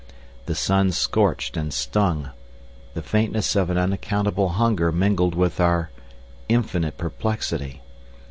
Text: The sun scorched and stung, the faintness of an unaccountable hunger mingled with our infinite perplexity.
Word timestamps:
The 0.47 0.55
sun 0.55 0.91
scorched 0.93 1.55
and 1.55 1.71
stung, 1.71 2.31
the 2.95 3.03
faintness 3.03 3.55
of 3.55 3.69
an 3.69 3.77
unaccountable 3.77 4.49
hunger 4.49 4.91
mingled 4.91 5.35
with 5.35 5.59
our 5.59 5.91
infinite 6.49 6.97
perplexity. 6.97 7.81